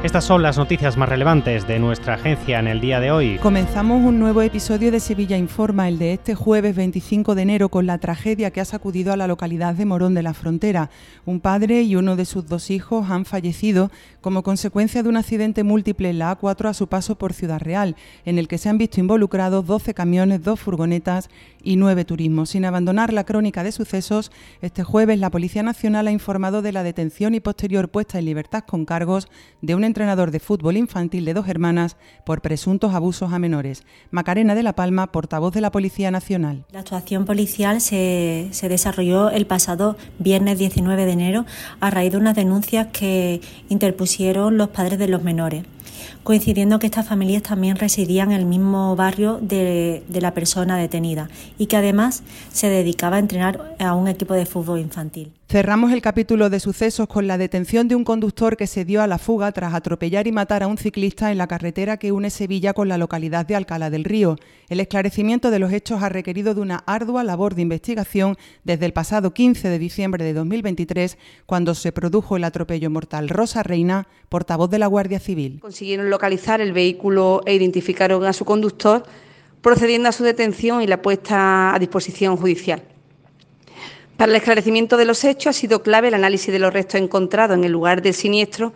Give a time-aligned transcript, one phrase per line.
[0.00, 3.36] Estas son las noticias más relevantes de nuestra agencia en el día de hoy.
[3.38, 7.86] Comenzamos un nuevo episodio de Sevilla Informa, el de este jueves 25 de enero, con
[7.86, 10.88] la tragedia que ha sacudido a la localidad de Morón de la Frontera.
[11.26, 13.90] Un padre y uno de sus dos hijos han fallecido
[14.20, 17.96] como consecuencia de un accidente múltiple en la A4 a su paso por Ciudad Real,
[18.24, 21.28] en el que se han visto involucrados 12 camiones, dos furgonetas
[21.60, 22.50] y nueve turismos.
[22.50, 24.30] Sin abandonar la crónica de sucesos,
[24.62, 28.62] este jueves la Policía Nacional ha informado de la detención y posterior puesta en libertad
[28.64, 29.28] con cargos
[29.60, 33.82] de un entrenador de fútbol infantil de dos hermanas por presuntos abusos a menores.
[34.12, 36.64] Macarena de la Palma, portavoz de la Policía Nacional.
[36.70, 41.46] La actuación policial se, desarrolló el pasado viernes 19 de enero
[41.80, 45.64] a raíz de unas denuncias que interpusieron los padres de los menores
[46.22, 51.28] coincidiendo que estas familias también residían en el mismo barrio de, de, la persona detenida
[51.58, 55.32] y que además se dedicaba a entrenar a un equipo de fútbol infantil.
[55.50, 59.06] Cerramos el capítulo de sucesos con la detención de un conductor que se dio a
[59.06, 62.74] la fuga tras atropellar y matar a un ciclista en la carretera que une Sevilla
[62.74, 64.36] con la localidad de Alcalá del Río.
[64.68, 68.92] El esclarecimiento de los hechos ha requerido de una ardua labor de investigación desde el
[68.92, 73.30] pasado 15 de diciembre de 2023, cuando se produjo el atropello mortal.
[73.30, 75.62] Rosa Reina, portavoz de la Guardia Civil.
[75.88, 79.04] Consiguieron localizar el vehículo e identificaron a su conductor,
[79.62, 82.82] procediendo a su detención y la puesta a disposición judicial.
[84.18, 87.56] Para el esclarecimiento de los hechos ha sido clave el análisis de los restos encontrados
[87.56, 88.74] en el lugar del siniestro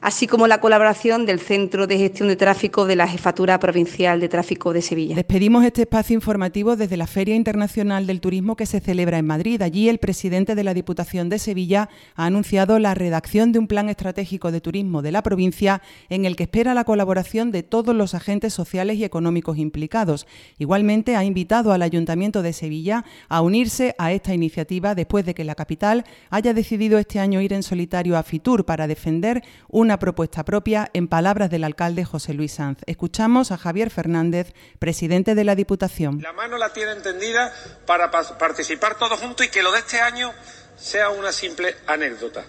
[0.00, 4.28] así como la colaboración del Centro de Gestión de Tráfico de la Jefatura Provincial de
[4.28, 5.14] Tráfico de Sevilla.
[5.14, 9.62] Despedimos este espacio informativo desde la Feria Internacional del Turismo que se celebra en Madrid.
[9.62, 13.88] Allí el presidente de la Diputación de Sevilla ha anunciado la redacción de un plan
[13.88, 18.14] estratégico de turismo de la provincia en el que espera la colaboración de todos los
[18.14, 20.26] agentes sociales y económicos implicados.
[20.58, 25.44] Igualmente ha invitado al Ayuntamiento de Sevilla a unirse a esta iniciativa después de que
[25.44, 29.42] la capital haya decidido este año ir en solitario a Fitur para defender
[29.86, 32.80] una propuesta propia, en palabras del alcalde José Luis Sanz.
[32.86, 36.20] Escuchamos a Javier Fernández, presidente de la Diputación.
[36.22, 37.54] La mano la tiene entendida
[37.86, 40.32] para participar todos juntos y que lo de este año
[40.76, 42.44] sea una simple anécdota.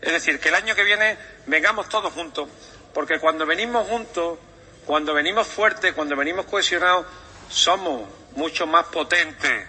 [0.00, 2.48] Es decir, que el año que viene vengamos todos juntos,
[2.92, 4.40] porque cuando venimos juntos,
[4.84, 7.06] cuando venimos fuertes, cuando venimos cohesionados,
[7.48, 9.68] somos mucho más potentes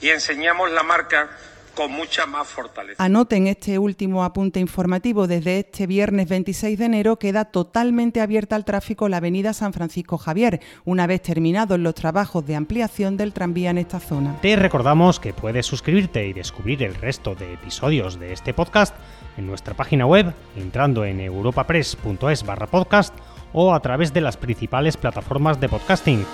[0.00, 1.28] y enseñamos la marca
[1.74, 3.02] con mucha más fortaleza.
[3.02, 5.26] Anoten este último apunte informativo.
[5.26, 10.18] Desde este viernes 26 de enero queda totalmente abierta al tráfico la avenida San Francisco
[10.18, 14.38] Javier, una vez terminados los trabajos de ampliación del tranvía en esta zona.
[14.40, 18.94] Te recordamos que puedes suscribirte y descubrir el resto de episodios de este podcast
[19.36, 23.14] en nuestra página web, entrando en europapress.es barra podcast
[23.52, 26.24] o a través de las principales plataformas de podcasting